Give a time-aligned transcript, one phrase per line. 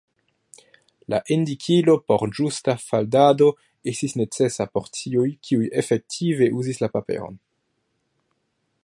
[1.13, 3.49] La indikilo por ĝusta faldado
[3.93, 7.39] estis necesa por tiuj, kiuj efektive uzis la paperon.